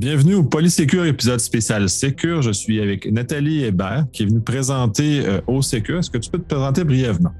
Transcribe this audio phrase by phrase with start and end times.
[0.00, 2.40] Bienvenue au Polysécure épisode spécial Sécure.
[2.40, 5.98] Je suis avec Nathalie Hébert qui est venue présenter euh, au Sécure.
[5.98, 7.32] Est-ce que tu peux te présenter brièvement?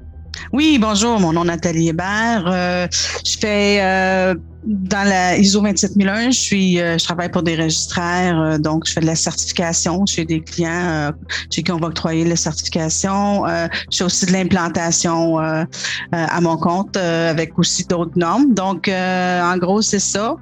[0.53, 2.43] Oui, bonjour, mon nom est Nathalie Hébert.
[2.45, 2.87] Euh,
[3.25, 8.85] je fais euh, dans la ISO 27001, je suis je travaille pour des registraires, donc
[8.85, 11.13] je fais de la certification chez des clients
[11.49, 13.43] chez qui on va octroyer la certification.
[13.89, 18.53] je fais aussi de l'implantation à mon compte avec aussi d'autres normes.
[18.53, 20.35] Donc en gros, c'est ça.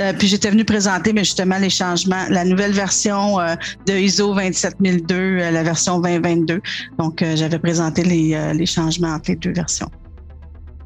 [0.00, 3.54] Euh, puis j'étais venu présenter mais justement les changements, la nouvelle version euh,
[3.86, 6.60] de ISO 27002, euh, la version 2022.
[6.98, 9.90] Donc j'avais présenté les, les, changements entre les deux versions.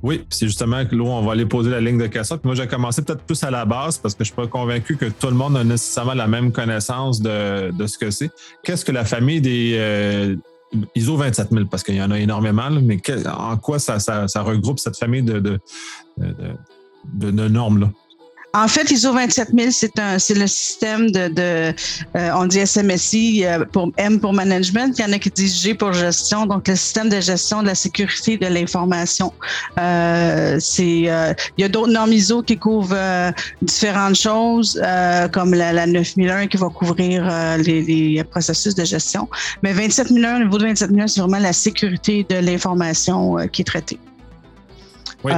[0.03, 2.37] Oui, c'est justement que là, on va aller poser la ligne de questions.
[2.37, 4.97] Puis moi, j'ai commencé peut-être plus à la base parce que je suis pas convaincu
[4.97, 8.31] que tout le monde a nécessairement la même connaissance de, de ce que c'est.
[8.65, 10.37] Qu'est-ce que la famille des
[10.97, 13.99] ISO 27000, parce qu'il y en a énormément, mais en quoi ça,
[14.43, 15.61] regroupe cette famille de,
[16.19, 17.91] de normes-là?
[18.55, 21.75] En fait, ISO 27000, c'est un, c'est le système de, de
[22.17, 24.95] euh, on dit SMSI euh, pour M pour management.
[24.99, 26.45] Il y en a qui disent G pour gestion.
[26.45, 29.33] Donc, le système de gestion de la sécurité de l'information.
[29.79, 34.79] Euh, c'est, euh, il y a d'autres normes ISO qui couvrent différentes choses,
[35.33, 37.25] comme la, la, 9001 qui va couvrir
[37.57, 39.29] les, les, processus de gestion.
[39.63, 43.99] Mais 27001, au niveau de 27001, c'est vraiment la sécurité de l'information qui est traitée.
[45.25, 45.33] Oui.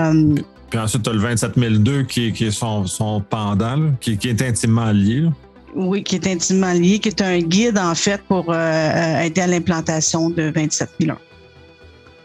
[0.74, 4.42] Puis ensuite, tu as le 27002 qui, qui est son, son pendant, qui, qui, est
[4.42, 5.28] intimement lié.
[5.72, 9.40] Oui, qui est intimement lié, qui est un guide, en fait, pour euh, euh, aider
[9.40, 11.16] à l'implantation de 27001.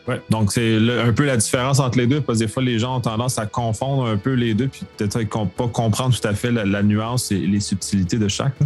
[0.07, 2.79] Oui, donc c'est un peu la différence entre les deux, parce que des fois, les
[2.79, 6.33] gens ont tendance à confondre un peu les deux, puis peut-être pas comprendre tout à
[6.33, 8.57] fait la, nuance et les subtilités de chaque.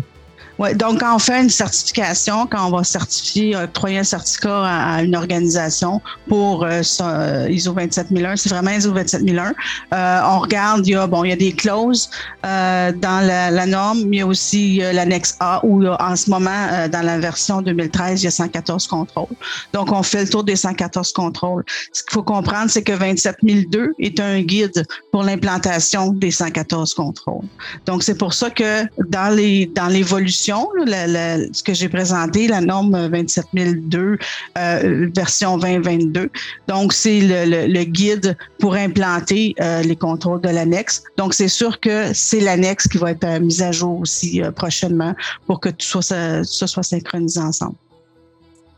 [0.75, 5.15] Donc quand on fait une certification, quand on va certifier, octroyer un certificat à, une
[5.15, 9.53] organisation pour euh, euh ISO 27001, c'est vraiment ISO 27001.
[9.93, 12.09] Euh, on regarde, il y a bon, il y a des clauses
[12.45, 16.87] euh, dans la, norme, mais il y a aussi l'annexe A où en ce moment,
[16.91, 19.35] dans la version 2013, il y a 114 contrôles.
[19.73, 21.63] Donc on fait le tour des 114 contrôles.
[21.93, 27.45] Ce qu'il faut comprendre, c'est que 27002 est un guide pour l'implantation des 114 contrôles.
[27.85, 29.33] Donc c'est pour ça que dans
[29.73, 34.17] dans l'évolution ce que j'ai présenté, la norme 27002,
[34.57, 36.29] euh, version 2022.
[36.67, 41.03] Donc, c'est le, guide pour implanter euh, les contrôles de l'annexe.
[41.17, 45.15] Donc, c'est sûr que c'est l'annexe qui va être euh, mise à jour aussi prochainement
[45.45, 47.75] pour que tout ça soit synchronisé ensemble.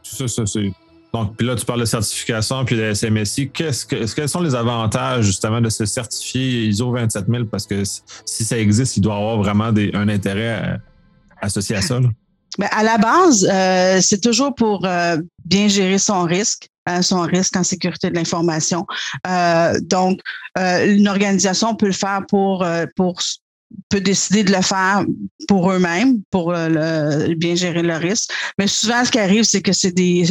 [0.04, 0.72] Ça, ça, c'est
[1.16, 3.50] donc, puis là, tu parles de certification puis de SMSI.
[3.50, 7.46] Que, quels sont les avantages, justement, de se certifier ISO 27000?
[7.46, 10.78] Parce que si ça existe, il doit avoir vraiment des, un intérêt
[11.46, 12.00] associé à ça?
[12.58, 17.22] Ben, à la base, euh, c'est toujours pour euh, bien gérer son risque hein, son
[17.22, 18.86] risque en sécurité de l'information.
[19.28, 20.22] Euh, donc,
[20.58, 22.66] une organisation peut le faire pour
[23.90, 25.04] peut décider de le faire
[25.50, 28.32] pour eux-mêmes, pour bien gérer le risque.
[28.58, 30.28] Mais souvent, ce qui arrive, c'est que c'est des,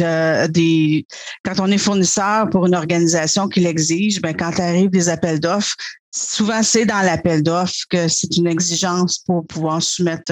[0.49, 1.05] des
[1.43, 5.75] quand on est fournisseur pour une organisation qui l'exige, ben quand arrive des appels d'offres,
[6.11, 10.31] souvent c'est dans l'appel d'offres que c'est une exigence pour pouvoir soumettre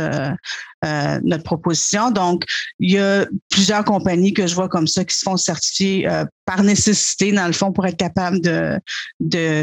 [1.24, 2.12] notre proposition.
[2.12, 2.44] Donc,
[2.80, 6.26] il y a plusieurs compagnies que je vois comme ça qui se font certifier euh,
[6.46, 8.80] par nécessité, dans le fond, pour être capable de,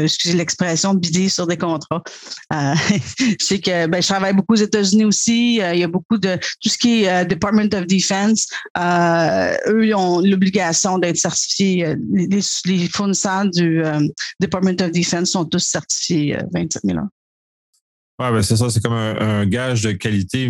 [0.03, 2.01] excusez l'expression, bider sur des contrats.
[2.53, 2.73] Euh,
[3.19, 5.55] je sais que ben, je travaille beaucoup aux États-Unis aussi.
[5.57, 8.47] il y a beaucoup de tout ce qui est Department of Defense.
[8.77, 11.95] eux, ils ont l'obligation d'être certifiés.
[12.13, 12.41] Les,
[12.91, 13.83] fournisseurs du
[14.39, 17.09] Department of Defense sont tous certifiés 27 000 ans.
[18.21, 20.47] Oui, ben c'est ça, c'est comme un, gage de qualité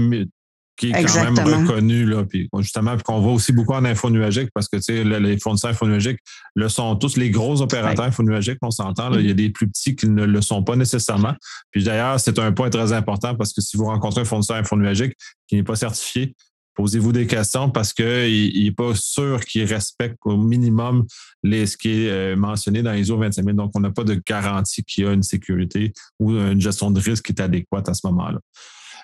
[0.81, 2.05] qui est quand même reconnu.
[2.05, 5.71] Là, puis justement, puis qu'on voit aussi beaucoup en info nuagique parce que les fournisseurs
[5.71, 6.19] infonuagiques
[6.55, 9.13] le sont tous les gros opérateurs infonuagiques, on s'entend.
[9.13, 11.35] Il y a des plus petits qui ne le sont pas nécessairement.
[11.69, 15.13] Puis d'ailleurs, c'est un point très important parce que si vous rencontrez un fournisseur infonuagique
[15.47, 16.35] qui n'est pas certifié,
[16.73, 21.05] posez-vous des questions parce qu'il n'est pas sûr qu'il respecte au minimum
[21.43, 23.55] les, ce qui est euh, mentionné dans ISO 25000.
[23.55, 26.99] Donc, on n'a pas de garantie qu'il y a une sécurité ou une gestion de
[26.99, 28.39] risque qui est adéquate à ce moment-là.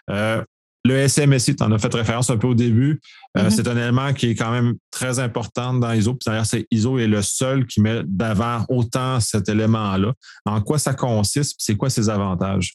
[0.09, 0.44] Euh,
[0.88, 3.00] le SMSI, tu en as fait référence un peu au début.
[3.38, 3.51] Euh, mm-hmm.
[3.51, 6.13] C'est un élément qui est quand même très important dans ISO.
[6.13, 10.13] Puis d'ailleurs, c'est ISO est le seul qui met d'avant autant cet élément-là.
[10.45, 11.56] En quoi ça consiste?
[11.60, 12.74] C'est quoi ses avantages?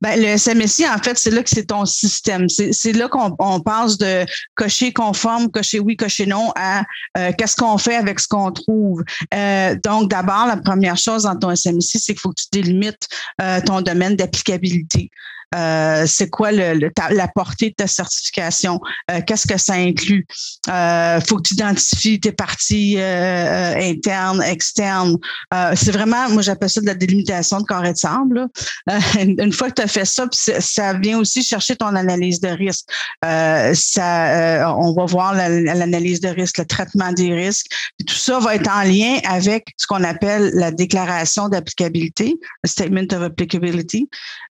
[0.00, 2.48] Ben, le SMSI, en fait, c'est là que c'est ton système.
[2.48, 4.24] C'est là qu'on passe de
[4.54, 6.84] cocher conforme, cocher oui, cocher non à
[7.18, 9.04] euh, qu'est-ce qu'on fait avec ce qu'on trouve.
[9.34, 13.08] Euh, donc, d'abord, la première chose dans ton SMSI, c'est qu'il faut que tu délimites
[13.66, 15.10] ton domaine d'applicabilité.
[15.54, 18.80] C'est quoi le, la portée de ta certification,
[19.26, 20.26] qu'est-ce que ça inclut?
[20.66, 25.16] Il faut que tu identifies tes parties internes, externes.
[25.74, 28.46] c'est vraiment, moi j'appelle ça de la délimitation de corps et de sable.
[29.16, 32.86] une fois que tu as fait ça, ça vient aussi chercher ton analyse de risque.
[33.22, 37.66] ça, on va voir l'analyse de risque, le traitement des risques.
[38.06, 43.06] tout ça va être en lien avec ce qu'on appelle la déclaration d'applicabilité, le Statement
[43.12, 44.08] of Applicability.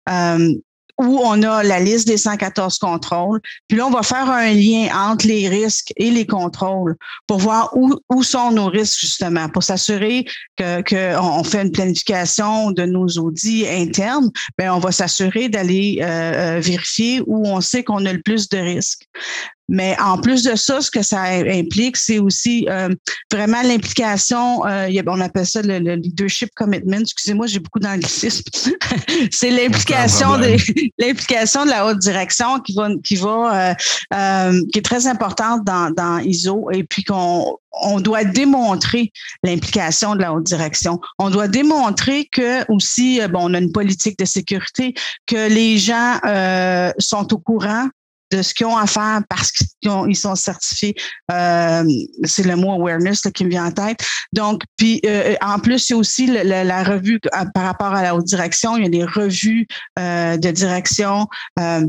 [0.09, 0.55] Euh,
[0.99, 3.41] où on a la liste des 114 contrôles.
[3.69, 6.97] Puis là, on va faire un lien entre les risques et les contrôles
[7.27, 12.85] pour voir où, sont nos risques, justement, pour s'assurer que qu'on fait une planification de
[12.85, 14.31] nos audits internes.
[14.59, 18.49] Bien, on va s'assurer d'aller euh, euh, vérifier où on sait qu'on a le plus
[18.49, 19.07] de risques.
[19.69, 22.89] Mais en plus de ça, ce que ça implique, c'est aussi euh,
[23.31, 27.01] vraiment l'implication, euh, on appelle ça le, leadership commitment.
[27.01, 28.45] Excusez-moi, j'ai beaucoup d'anglicisme.
[29.31, 30.57] c'est l'implication de
[30.99, 33.75] l'implication de la haute direction qui va qui va
[34.15, 39.13] euh, qui est très importante dans, dans ISO et puis qu'on on doit démontrer
[39.43, 40.99] l'implication de la haute direction.
[41.19, 44.95] On doit démontrer que aussi, bon, on a une politique de sécurité,
[45.27, 46.19] que les gens
[46.99, 47.89] sont au courant
[48.31, 49.69] de ce qu'ils ont à faire parce qu'ils
[50.09, 50.95] ils sont certifiés.
[51.31, 51.85] Euh,
[52.25, 54.01] c'est le mot awareness qui me vient en tête.
[54.33, 58.03] Donc, puis euh, en plus, il y a aussi la revue euh, par rapport à
[58.03, 58.77] la haute direction.
[58.77, 59.67] Il y a des revues
[59.97, 61.27] de direction.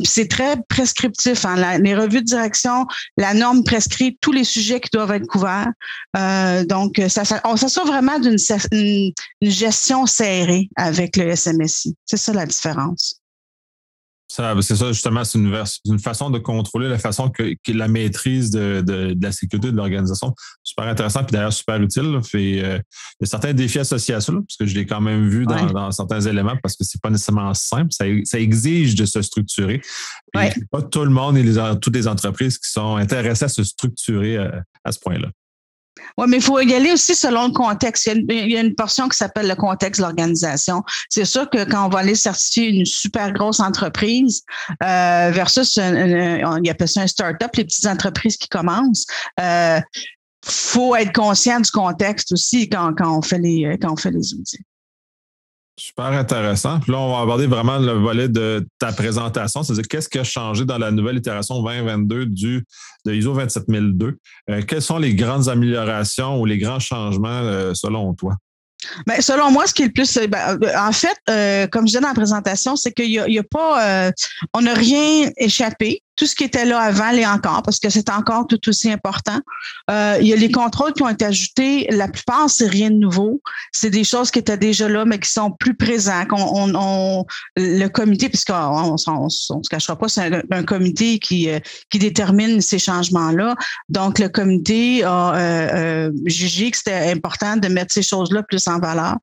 [0.03, 1.45] c'est très prescriptif.
[1.45, 1.77] Hein.
[1.79, 2.85] les revues de direction,
[3.17, 5.71] la norme prescrit tous les sujets qui doivent être couverts.
[6.67, 8.37] donc, ça, ça, on s'assure vraiment d'une
[8.71, 9.11] une
[9.41, 11.95] gestion serrée avec le SMSI.
[12.05, 13.19] C'est ça la différence.
[14.29, 19.31] C'est ça, justement, c'est une, façon de contrôler la façon que, la maîtrise de, la
[19.31, 20.35] sécurité de l'organisation.
[20.63, 22.19] Super intéressant, puis d'ailleurs super utile.
[22.23, 22.77] Fait, euh,
[23.19, 25.47] il y a certains défis associés à ça, parce que je l'ai quand même vu
[25.47, 27.89] dans, certains éléments, parce que c'est pas nécessairement simple.
[27.91, 29.81] Ça, exige de se structurer.
[30.31, 34.37] Pas tout le monde et les, toutes les entreprises qui sont intéressées à se structurer
[34.37, 34.51] euh,
[34.83, 35.29] à ce point-là.
[36.17, 38.07] Oui, mais il faut y aller aussi selon le contexte.
[38.07, 40.83] Il y a une, portion qui s'appelle le contexte de l'organisation.
[41.09, 44.43] C'est sûr que quand on va aller certifier une super grosse entreprise
[44.83, 49.05] euh, versus, on appelle ça un start-up, les petites entreprises qui commencent,
[49.39, 49.79] euh,
[50.45, 54.63] faut être conscient du contexte aussi quand, on, fait les, quand on fait les outils.
[55.79, 56.81] Super intéressant.
[56.81, 60.25] Puis là, on va aborder vraiment le volet de ta présentation, c'est-à-dire qu'est-ce qui a
[60.25, 62.65] changé dans la nouvelle itération 2022 du,
[63.05, 64.17] de ISO 27002.
[64.49, 68.35] Euh, quelles sont les grandes améliorations ou les grands changements euh, selon toi?
[69.07, 70.17] Ben, selon moi, ce qui est le plus.
[70.17, 74.11] Euh, ben, en fait, comme je disais dans la présentation, c'est qu'il n'y a, pas.
[74.53, 76.03] on n'a rien échappé.
[76.19, 79.39] Tout ce qui était là avant l'est encore, parce que c'est encore tout aussi important.
[79.87, 81.87] il y a les contrôles qui ont été ajoutés.
[81.91, 83.41] La plupart, c'est rien de nouveau.
[83.71, 86.25] C'est des choses qui étaient déjà là, mais qui sont plus présents.
[86.31, 87.25] On,
[87.55, 91.47] le comité, puisqu'on on, ne se cachera pas, c'est un, comité qui,
[91.89, 93.55] qui détermine ces changements-là.
[93.87, 99.15] Donc, le comité a jugé que c'était important de mettre ces choses-là plus en valeur.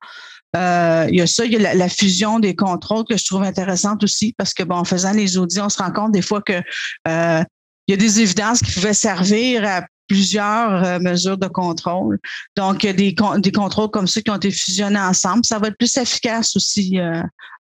[0.57, 3.43] Euh, il y a ça, il y a la, fusion des contrôles que je trouve
[3.43, 6.41] intéressante aussi parce que, bon, en faisant les audits, on se rend compte des fois
[6.41, 6.61] que
[7.07, 7.43] euh,
[7.87, 12.17] il y a des évidences qui pouvaient servir à plusieurs euh, mesures de contrôle.
[12.55, 15.45] Donc, il y a des, des contrôles comme ceux qui ont été fusionnés ensemble.
[15.45, 16.99] Ça va être plus efficace aussi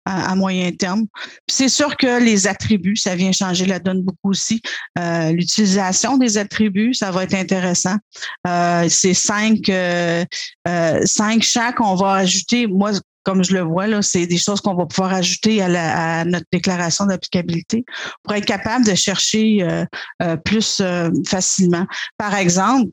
[0.05, 1.05] à, moyen terme.
[1.47, 4.61] C'est sûr que les attributs, ça vient changer la donne beaucoup aussi.
[4.97, 7.95] Euh, l'utilisation des attributs, ça va être intéressant.
[8.47, 10.25] Euh, c'est cinq, euh,
[11.05, 12.67] cinq champs qu'on va ajouter.
[12.67, 12.91] Moi,
[13.23, 16.45] comme je le vois, là, c'est des choses qu'on va pouvoir ajouter à, à notre
[16.51, 17.85] déclaration d'applicabilité
[18.21, 19.65] pour être capable de chercher
[20.43, 20.81] plus
[21.25, 21.85] facilement.
[22.17, 22.89] Par exemple,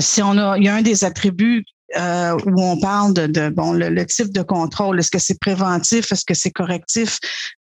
[0.00, 3.72] si on a, il y a un des attributs euh, où on parle de, bon
[3.72, 4.98] le, type de contrôle.
[4.98, 6.10] Est-ce que c'est préventif?
[6.10, 7.18] Est-ce que c'est correctif?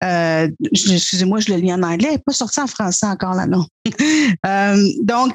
[0.03, 2.09] Euh, excusez-moi, je le lis en anglais.
[2.11, 3.65] Il n'est pas sorti en français encore là, non.
[4.45, 5.35] Euh, donc,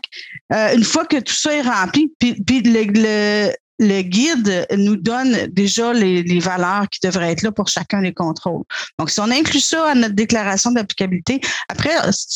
[0.51, 5.93] une fois que tout ça est rempli, puis, puis le, le guide nous donne déjà
[5.93, 8.63] les, valeurs qui devraient être là pour chacun des contrôles.
[8.97, 11.91] Donc, si on inclut ça à notre déclaration d'applicabilité, après,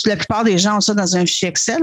[0.05, 1.81] la plupart des gens ont ça dans un fichier Excel.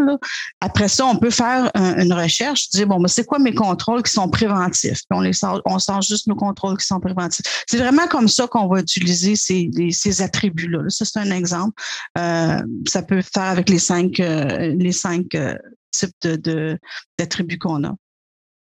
[0.60, 4.12] Après ça, on peut faire une recherche, dire, bon, mais c'est quoi mes contrôles qui
[4.12, 5.00] sont préventifs?
[5.08, 7.64] Puis on, les sort, on juste nos contrôles qui sont préventifs.
[7.66, 10.88] C'est vraiment comme ça qu'on va utiliser ces, ces attributs-là.
[10.88, 11.74] Ça, c'est un exemple.
[12.18, 15.56] Euh, ça peut faire avec les cinq, euh, les cinq euh,
[15.90, 16.78] types de,
[17.18, 17.94] d'attributs qu'on a.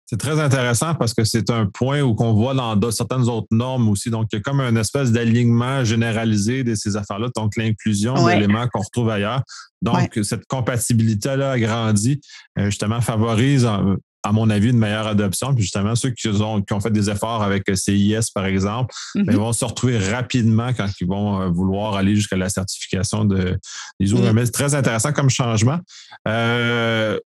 [0.07, 3.89] C'est très intéressant parce que c'est un point où qu'on voit dans certaines autres normes
[3.89, 4.11] aussi.
[4.11, 7.29] Donc, il y a comme une espèce d'alignement généralisé de ces affaires-là.
[7.35, 9.43] Donc, l'inclusion d'éléments qu'on retrouve ailleurs.
[9.81, 12.21] Donc, cette compatibilité-là agrandie,
[12.59, 13.67] euh, justement, favorise
[14.25, 15.55] à mon avis, une meilleure adoption.
[15.55, 19.25] Puis justement, ceux qui ont, qui ont fait des efforts avec CIS, par exemple, ben,
[19.25, 19.37] mm-hmm.
[19.37, 23.59] vont se retrouver rapidement quand ils vont vouloir aller jusqu'à la certification de
[24.01, 24.17] l'ISO.
[24.17, 24.47] Mm.
[24.47, 25.79] C'est très intéressant comme changement.
[26.27, 27.19] Euh,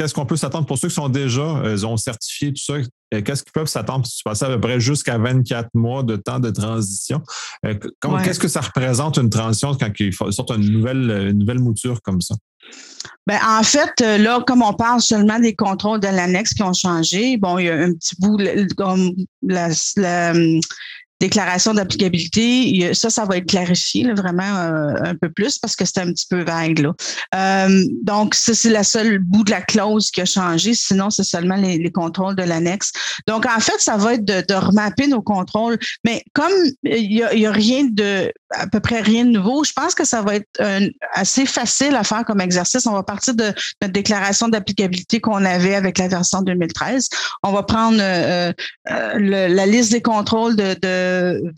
[0.00, 2.72] qu'est-ce qu'on peut s'attendre pour ceux qui sont déjà euh, ont certifié tout ça?
[3.12, 6.16] Euh, qu'est-ce qu'ils peuvent s'attendre si tu passes à peu près jusqu'à 24 mois de
[6.16, 7.20] temps de transition?
[7.66, 7.74] Euh,
[8.24, 12.34] qu'est-ce que ça représente une transition quand ils sortent une nouvelle, nouvelle mouture comme ça?
[13.26, 17.36] Ben, en fait, là, comme on parle seulement des contrôles de l'annexe qui ont changé,
[17.36, 18.38] bon, il y a un petit bout,
[18.76, 19.10] comme
[19.42, 19.68] la,
[21.20, 25.98] déclaration d'applicabilité, ça, ça va être clarifié vraiment euh, un peu plus parce que c'est
[25.98, 26.78] un petit peu vague.
[26.78, 26.94] Là.
[27.34, 30.74] Euh, donc, ça, c'est la seule bout de la clause qui a changé.
[30.74, 32.92] Sinon, c'est seulement les, contrôles de l'annexe.
[33.26, 35.78] Donc, en fait, ça va être de, de remapper nos contrôles.
[36.04, 36.52] Mais comme
[36.84, 40.04] il y a, a, rien de, à peu près rien de nouveau, je pense que
[40.04, 40.60] ça va être
[41.12, 42.86] assez facile à faire comme exercice.
[42.86, 47.08] On va partir de notre déclaration d'applicabilité qu'on avait avec la version 2013.
[47.42, 48.52] On va prendre euh,
[48.86, 50.74] la liste des contrôles de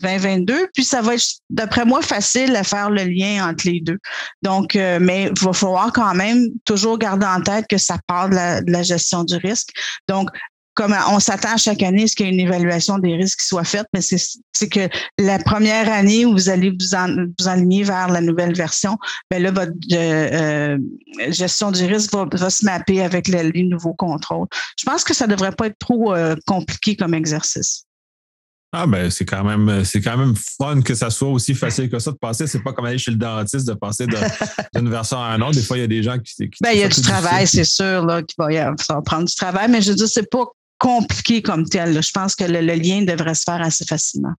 [0.01, 0.69] 2022.
[0.73, 3.97] Puis ça va être, d'après moi, facile à faire le lien entre les deux.
[4.41, 8.29] Donc, euh, mais il va falloir quand même toujours garder en tête que ça part
[8.29, 9.69] de la, gestion du risque.
[10.09, 10.29] Donc,
[10.73, 13.47] comme on s'attend chaque année à ce qu'il y ait une évaluation des risques qui
[13.47, 14.89] soit faite, mais c'est que
[15.19, 17.07] la première année où vous allez vous, en,
[17.39, 18.97] vous aligner vers la nouvelle version,
[19.29, 20.77] ben là, votre euh, euh,
[21.29, 24.47] gestion du risque va, se mapper avec les nouveaux contrôles.
[24.77, 26.13] Je pense que ça ne devrait pas être trop
[26.45, 27.85] compliqué comme exercice.
[28.75, 31.99] Ah ben c'est quand même c'est quand même fun que ça soit aussi facile que
[31.99, 32.47] ça de passer.
[32.47, 34.07] C'est pas comme aller chez le dentiste de passer
[34.75, 35.53] d'une version à une autre.
[35.53, 36.49] Des fois, il y a des gens qui.
[36.59, 39.35] ben, il y a du travail, c'est sûr, là, qu'il va y avoir, prendre du
[39.35, 40.45] travail, mais je veux dire, c'est pas
[40.83, 42.03] compliqué comme tel.
[42.03, 44.33] Je pense que le, lien devrait se faire assez facilement.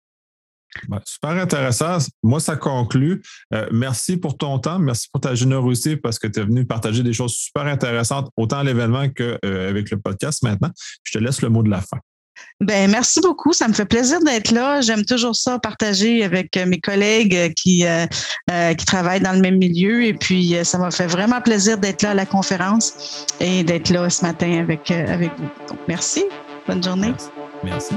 [0.89, 1.99] Ben, super intéressant.
[2.23, 3.23] Moi, ça conclut.
[3.55, 4.79] Euh, merci pour ton temps.
[4.79, 8.59] Merci pour ta générosité parce que tu es venu partager des choses super intéressantes, autant
[8.59, 10.71] à l'événement qu'avec euh, le podcast maintenant.
[11.03, 11.99] Je te laisse le mot de la fin.
[12.61, 13.53] Ben, merci beaucoup.
[13.53, 14.81] Ça me fait plaisir d'être là.
[14.81, 18.07] J'aime toujours ça, partager avec mes collègues qui, euh,
[18.51, 20.05] euh, qui travaillent dans le même milieu.
[20.05, 23.91] Et puis, euh, ça m'a fait vraiment plaisir d'être là à la conférence et d'être
[23.91, 25.49] là ce matin avec, avec vous.
[25.69, 26.25] Donc, merci.
[26.67, 27.13] Bonne journée.
[27.63, 27.95] merci.